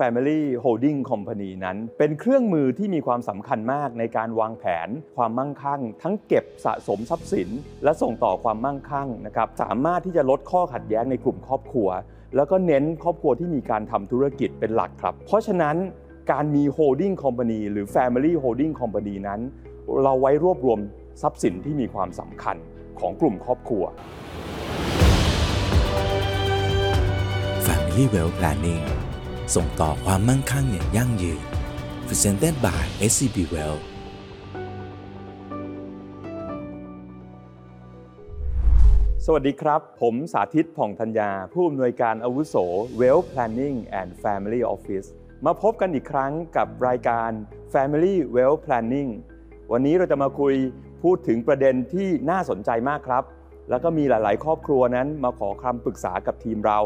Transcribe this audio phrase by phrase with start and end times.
[0.00, 7.48] Family Holding Company นั้น เป็นเครื่องมือที่มีความสำคัญมากในการวางแผนความมั่งคั่ง ทั้งเก็บสะสมทรัพย์สิน
[7.84, 11.88] และส่งต่อความมั่งคั่งนะครับสามารถที่จะลดข้อขัดแย้งในกลุ่มครอบครัว
[12.36, 15.76] แล้วก็เน้นครอบครัวที่มีการทำธุรกิจเป็นหลักครับ เพราะฉะนั้น
[16.32, 19.40] การมี holding company หรือ family holding company นั้น
[20.02, 20.78] เราไว้รวบรวม
[21.22, 22.56] ทรัพย์สินที่มีความสำคัญ
[23.00, 23.84] ของกลุ่มครอบครัว
[27.66, 28.99] Family Wealth Planning
[29.56, 31.42] ส่งต่อความมั่งคั่งอย่างยั่งยืน
[32.06, 33.84] Presented by SCB Wealth
[39.24, 42.54] สวัสดีครับ ผมสาธิตผ่องธัญญา ผู้อำนวยการอาวุโส
[43.00, 45.08] Wealth Planning and Family Office
[45.46, 47.30] มาพบกันอีกครั้งกับรายการ
[47.72, 49.10] Family Wealth Planning
[49.72, 50.54] วันนี้เราจะมาคุย
[51.02, 53.24] พูดถึงประเด็นที่น่าสนใจมากครับ
[53.70, 56.80] แล้วก็มีหลาย ๆ ครอบครัวนั้นมาขอคำปรึกษากับทีมเรา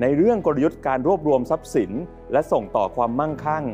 [0.00, 1.90] ในเรื่องกลยุทธ์การรวบรวมทรัพย์สิน
[2.32, 3.64] และส่งต่อความมั่งคั่ง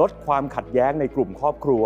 [0.00, 1.84] ลดความขัดแย้งในกลุ่มครอบครัว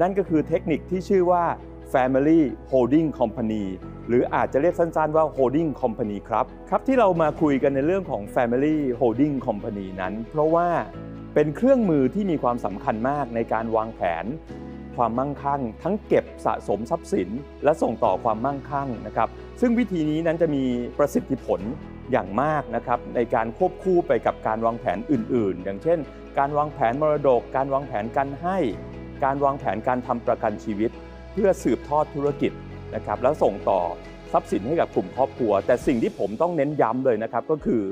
[0.00, 1.44] นั่นก็คือเทคนิคที่ชื่อว่า
[1.92, 2.40] Family
[2.72, 3.64] Holding Company
[4.08, 10.68] หรืออาจจะเรียกสั้นๆว่า Holding Company ครับครับที่เรามาคุยกันในเรื่องของ Family Holding Company นั้น เพราะว่า
[11.34, 14.24] เป็นเครื่องมือที่มีความสำคัญมากในการวางแผน
[14.96, 17.28] ความมั่งคั่ง ทั้งเก็บสะสมทรัพย์สิน
[17.64, 19.28] และส่งต่อความมั่งคั่งนะครับ
[19.60, 20.64] ซึ่งวิธีนี้นั้นจะมี
[20.98, 21.60] ประสิทธิผล
[22.12, 25.98] อย่างมากนะครับในการควบคู่ไปกับการวางแผนอื่น ๆ อย่างเช่น
[26.38, 28.58] การวางแผนมรดก การวางแผนการให้
[29.24, 30.90] การวางแผนการทำประกันชีวิต
[31.32, 32.52] เพื่อสืบทอดธุรกิจ
[32.94, 33.80] นะครับแล้วส่งต่อ
[34.32, 37.82] ทรัพย์สินให้กับกลุ่มครอบครัว แต่สิ่งที่ผมต้องเน้นย้ำเลยนะครับก็คือ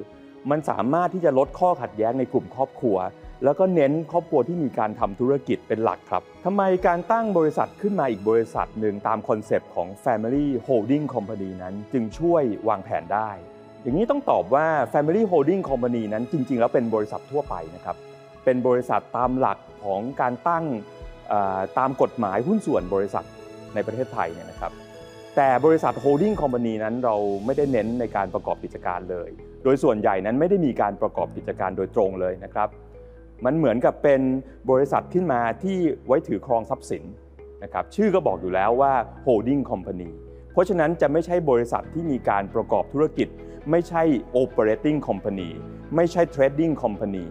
[0.50, 2.96] มันสามารถที่จะลดข้อขัดแย้งในกลุ่มครอบครัว
[3.44, 13.30] แล้วก็เน้นครอบครัวที่มีการทำธุรกิจเป็นหลักครับทำไมการตั้งบริษัทขึ้นมาอีกบริษัทหนึ่งตามคอนเซปต์ของ Family Holding Company นั้น จึงช่วยวางแผนได้
[13.84, 17.96] อย่างนี้ต้องตอบว่า Family Holding Company นั้นจริง ๆ แล้วเป็นบริษัททั่วไปนะครับ
[18.44, 20.64] เป็นบริษัทตามหลักของการตั้ง
[21.78, 23.24] ตามกฎหมายหุ้นส่วนบริษัท
[23.74, 24.72] ในประเทศไทยเนี่ยนะครับ
[25.36, 29.30] แต่บริษัท holding company นั้นเราไม่ได้เน้นในการประกอบกิจการเลย
[29.64, 32.68] โดยส่วนใหญ่นั้นไม่ได้มีการประกอบกิจการโดยตรงเลยนะครับ
[33.44, 34.20] มันเหมือนกับเป็น
[34.70, 37.04] บริษัทขึ้นมาที่ไว้ถือครองทรัพย์สิน
[37.62, 38.92] นะครับ ชื่อก็บอกอยู่แล้วว่า
[39.26, 40.10] holding company
[40.54, 43.28] เพราะฉะนั้นจะไม่ใช่บริษัทที่มีการประกอบธุรกิจ
[43.70, 44.02] ไม่ใช่
[44.42, 45.50] operating company
[45.96, 47.26] ไม่ใช่ trading company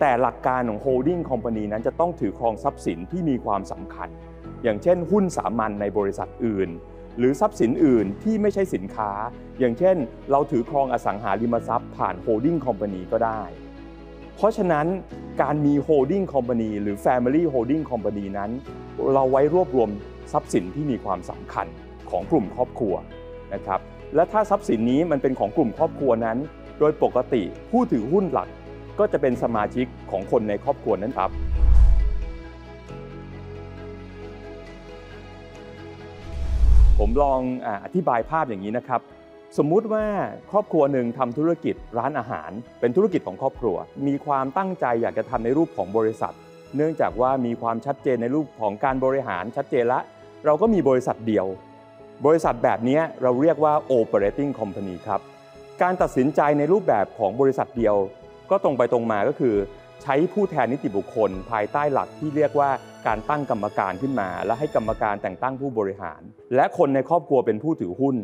[0.00, 4.08] แต่หลักการของ holding company นั้นจะต้องถือครองทรัพย์สินที่มีความสำคัญ
[4.62, 6.68] อย่างเช่น หุ้นสามัญในบริษัทอื่น
[7.18, 9.10] หรือทรัพย์สินอื่นที่ไม่ใช่สินค้า
[9.58, 9.96] อย่างเช่น
[10.30, 13.42] เราถือครองอสังหาริมทรัพย์ผ่าน holding company ก็ได้
[14.36, 14.86] เพราะฉะนั้น
[15.42, 18.50] การมี holding company หรือ family holding company นั้น
[19.14, 19.90] เราไว้รวบรวม
[20.32, 21.68] ทรัพย์สินที่มีความสำคัญ
[22.10, 22.94] ของกลุ่มครอบครัว
[23.54, 23.80] นะครับ
[24.14, 26.38] และถ้าทรัพย์สินนี้มันเป็นของกลุ่มครอบครัวนั้น
[26.78, 28.48] โดยปกติผู้ถือหุ้นหลัก
[28.98, 31.30] ก็จะเป็นสมาชิกของคนในครอบครัวนั้นครับ
[36.98, 39.00] ผมลองออธิบายภาพอย่างนี้นะครับ
[39.58, 40.04] สมมุติว่า
[40.50, 43.76] ครอบครัวหนึ่งทำธุรกิจร้านอาหาร เป็นธุรกิจของครอบครัว
[44.06, 46.34] มีความตั้งใจอยากจะทำในรูปของบริษัท
[46.76, 50.00] เนื่องจากว่ามีความชัดเจนในรูปของการบริหารชัดเจนละ
[50.46, 51.46] เราก็มีบริษัทเดียว
[52.26, 55.20] บริษัทแบบนี้เราเรียกว่า operating company ครับ
[55.82, 57.96] การตัดสินใจในรูปแบบของบริษัทเดียว
[58.50, 59.54] ก็ตรงไปตรงมาก็คือ
[60.02, 62.70] ใช้ผู้แทนนิติบุคคล ภายใต้หลักที่เรียกว่า
[63.06, 66.20] การตั้งกรรมการขึ้นมา และให้กรรมการแต่งตั้งผู้บริหาร
[66.54, 68.16] และคนในครอบครัวเป็นผู้ถือหุ้น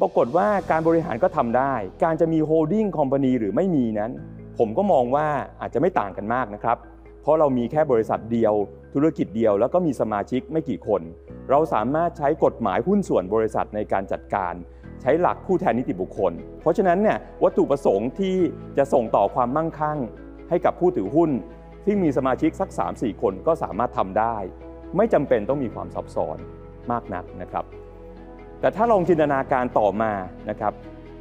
[0.00, 1.74] ปรากฏว่าการบริหารก็ทำได้
[2.04, 4.10] การจะมี holding company หรือไม่มีนั้น
[4.58, 5.26] ผมก็มองว่า
[5.60, 6.76] อาจจะไม่ต่างกันมากนะครับ
[7.22, 8.54] เพราะเรามีแค่บริษัทเดียว
[8.94, 11.02] ธุรกิจเดียว แล้วก็มีสมาชิกไม่กี่คน
[11.50, 14.54] เราสามารถใช้กฎหมายหุ้นส่วนบริษัทในการจัดการ
[15.02, 18.36] ใช้หลักผู้แทนนิติบุคคล เพราะฉะนั้นเนี่ยวัตถุประสงค์ที่
[18.78, 19.98] จะส่งต่อความมั่งคั่ง
[20.48, 21.30] ให้กับผู้ถือหุ้น
[21.84, 24.36] ที่มีสมาชิกสัก 3-4 คนก็สามารถทำได้
[24.96, 26.38] ไม่จำเป็นต้องมีความซับซ้อน
[26.90, 27.64] มากนักนะครับ
[28.60, 30.12] แต่ถ้าลองจินตนาการต่อมา
[30.50, 30.72] นะครับ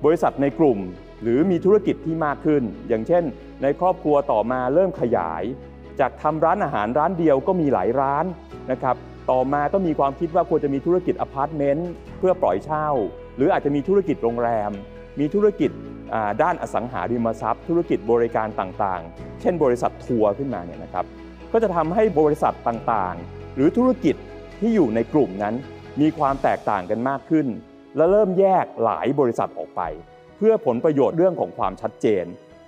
[0.06, 0.80] บริษัทในกลุ่ม
[1.22, 3.24] หรือมีธุรกิจที่มากขึ้น อย่างเช่น
[3.62, 5.44] ในครอบครัวต่อมาเริ่มขยาย
[6.00, 8.26] จากทำร้านอาหารร้านเดียวก็มีหลายร้าน
[8.72, 8.96] นะครับ
[9.32, 12.88] ต่อมาก็มีความคิดว่าควรจะมีธุรกิจอพาร์ตเมนต์เพื่อปล่อยเช่า
[13.36, 14.72] หรืออาจจะมีธุรกิจโรงแรม
[15.20, 15.72] มีธุรกิจ
[16.42, 21.06] ด้านอสังหาริมทรัพย์ ธุรกิจบริการต่างๆ เช่น บริษัททัวร์ขึ้นมาเนี่ยนะครับ
[21.52, 24.16] ก็จะทำให้บริษัทต่างๆ หรือธุรกิจ
[24.60, 25.56] ที่อยู่ในกลุ่มนั้น
[26.02, 27.48] มีความแตกต่างกันมากขึ้น
[27.96, 29.82] และเริ่มแยกหลายบริษัทออกไป
[30.38, 32.26] เพื่อผลประโยชน์เรื่องของความชัดเจน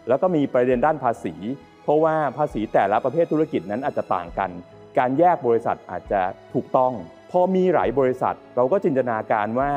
[0.07, 1.35] แล้วก็มีประเด็นด้านภาษี
[1.83, 4.49] เพราะว่าภาษีแต่ละประเภทธุรกิจนั้นอาจจะต่างกัน
[4.97, 6.21] การแยกบริษัทอาจจะ
[6.53, 6.93] ถูกต้อง
[7.31, 9.71] พอมีหลายบริษัท เราก็จินตนาการว่า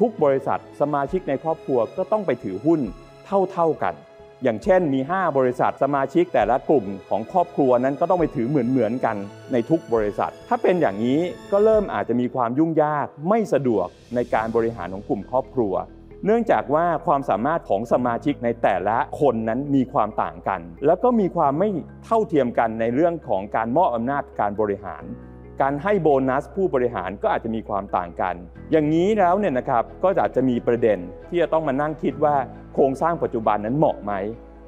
[0.00, 2.80] ทุกบริษัทสมาชิกในครอบครัวก็ต้องไปถือหุ้น
[3.52, 3.94] เท่าๆกัน
[4.42, 9.16] อย่างเช่นมี 5 บริษัทสมาชิกแต่ละกลุ่มของครอบครัวนั้นก็ต้องไปถือเหมือนเหมือนๆกัน
[9.52, 11.20] ในทุกบริษัท ถ้าเป็นอย่างนี้
[11.52, 15.72] ก็เริ่มอาจจะมีความยุ่งยากไม่สะดวกในการบริหารของกลุ่มครอบครัว
[16.26, 21.68] เนื่องจากว่าความสามารถของสมาชิกในแต่ละคนนั้นมีความต่างกัน แล้วก็มีความไม่
[22.04, 25.02] เท่าเทียมกันในเรื่องของการมอบอำนาจการบริหาร
[25.60, 28.34] การให้โบนัสผู้บริหารก็อาจจะมีความต่างกัน
[28.70, 30.98] อย่างนี้แล้วเนี่ยนะครับก็อาจจะมีประเด็น
[31.28, 32.36] ที่จะต้องมานั่งคิดว่า
[32.74, 34.12] โครงสร้างปัจจุบันนั้นเหมาะไหม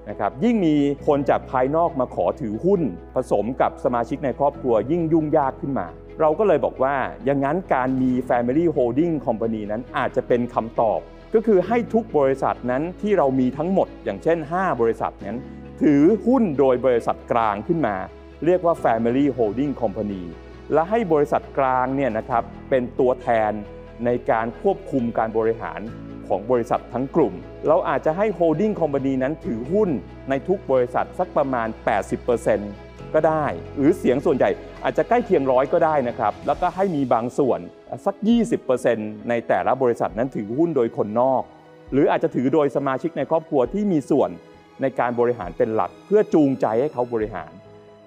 [0.09, 0.75] นะครับยิ่งมี
[1.07, 2.83] คนจากภายนอกมาขอถือหุ้น
[3.15, 5.87] ผสมกับสมาชิกในครอบครัวยิ่งยุ่งยากขึ้นมา
[6.21, 11.01] เราก็เลยบอกว่าอย่างนั้นการมี Family Holding Company นั้นอาจจะเป็นคำตอบ
[11.35, 15.37] ก็คือให้ทุกบริษัทนั้นที่เรามีทั้งหมด อย่างเช่น 5 บริษัทนั้น
[15.83, 17.97] ถือหุ้นโดยบริษัทกลางขึ้นมา
[18.45, 20.23] เรียกว่า Family Holding Company
[20.73, 23.53] และให้บริษัทกลางเนี่ยนะครับเป็นตัวแทน
[24.05, 25.81] ในการควบคุมการบริหาร
[26.29, 27.35] ของบริษัททั้งกลุ่ม
[27.69, 29.91] เราอาจจะให้ Holding Company นั้นถือหุ้น
[30.29, 31.69] ในทุกบริษัทสักประมาณ
[32.43, 33.45] 80%ก็ได้
[33.77, 34.51] หรือเสียงส่วนใหญ่
[34.85, 37.61] อาจจะใกล้เคียงร้อยก็ได้นะครับ แล้วก็ให้มีบางส่วน
[38.05, 38.15] สัก
[38.73, 41.43] 20%ในแต่ละบริษัทนั้นถือหุ้นโดยคนนอก
[41.93, 44.31] หรืออาจจะถือโดยสมาชิกในครอบครัวที่มีส่วน
[44.81, 47.53] ในการบริหารเป็นหลัก เพื่อจูงใจให้เขาบริหาร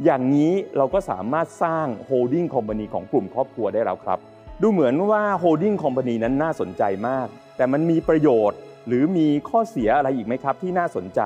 [0.03, 4.19] อย่างนี้เราก็สามารถสร้าง holding company ของกลุ่มครอบครัวได้แล้วครับ
[4.61, 11.21] ดูเหมือนว่า holding company นั้นน่าสนใจมาก แต่มันมีประโยชน์ หรือมีข้อเสียอะไรอีกไหมครับที่น่าสนใจ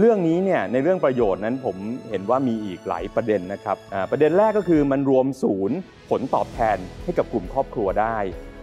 [0.00, 1.76] เรื่องนี้เนี่ยในเรื่องประโยชน์นั้นผม
[2.10, 3.76] เห็นว่ามีอีกหลายประเด็นนะครับ
[4.10, 5.76] ประเด็นแรกก็คือมันรวมศูนย์
[6.10, 8.16] ผลตอบแทนให้กับกลุ่มครอบครัวได้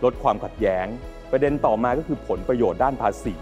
[0.04, 0.88] ลดความขัดแย้ง
[1.32, 3.36] ประเด็นต่อมาก็คือผลประโยชน์ด้านภาษี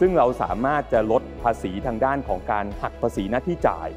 [0.00, 3.88] ซึ่งเราสามารถจะลดภาษีทางด้านของการหักภาษีหน้าที่จ่าย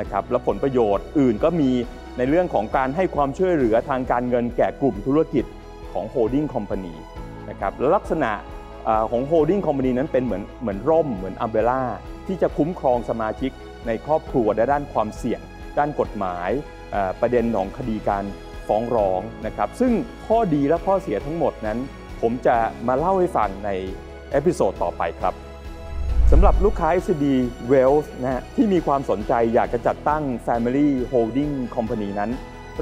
[0.00, 1.70] นะครับและผลประโยชน์อื่นก็มี
[2.18, 5.44] ในเรื่องของการให้ความช่วยเหลือทางการเงินแก่กลุ่มธุรกิจ
[5.92, 6.94] ของ holding company
[7.48, 8.32] นะครับลักษณะ
[8.88, 11.82] อของ holding company นั้นเป็นเหมือนเหมือนร่มเหมือนอัมเบล่า
[12.26, 13.50] ที่จะคุ้มครองสมาชิก
[13.86, 15.40] ในครอบครัวในด้านความเสี่ยง
[15.78, 16.50] ด้านกฎหมาย
[17.20, 18.24] ประเด็นของคดีการ
[18.68, 19.92] ฟ้องร้องนะครับซึ่ง
[20.26, 21.78] ข้อดีและข้อเสียทั้งหมดนั้น
[22.20, 22.56] ผมจะ
[22.88, 23.70] มาเล่าให้ฟังใน
[24.30, 25.34] episode ต่อไปครับ
[26.32, 27.24] สำหรับลูกค้า SCB
[27.72, 32.30] Wealth นะฮะที่มีความสนใจอยากจะจัดตั้ง Family Holding Company นั้น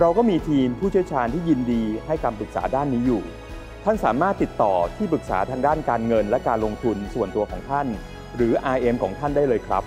[0.00, 3.22] เราก็มีทีมผู้เชี่ยวชาญที่ยินดีให้คำปรึกษาด้านนี้อยู่
[3.86, 7.86] ท่านสามารถติดต่อที่ปรึกษาทางด้านการเงินและการลงทุนส่วนตัวของท่าน
[8.36, 9.82] หรือ RM ของท่านได้เลยครับ